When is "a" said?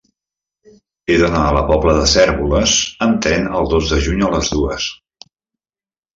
1.49-1.51, 4.31-4.35